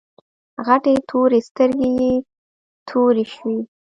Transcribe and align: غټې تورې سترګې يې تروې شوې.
غټې 0.65 0.93
تورې 1.09 1.39
سترګې 1.47 1.89
يې 2.01 2.13
تروې 2.87 3.23
شوې. 3.33 3.59